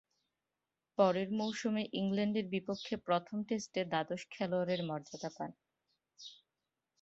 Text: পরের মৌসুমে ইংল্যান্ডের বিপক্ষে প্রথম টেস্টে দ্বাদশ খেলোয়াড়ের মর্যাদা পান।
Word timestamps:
পরের 0.97 1.29
মৌসুমে 1.31 1.83
ইংল্যান্ডের 1.93 2.45
বিপক্ষে 2.47 2.95
প্রথম 3.07 3.37
টেস্টে 3.43 3.81
দ্বাদশ 3.85 4.21
খেলোয়াড়ের 4.31 4.81
মর্যাদা 4.83 5.29
পান। 5.37 5.51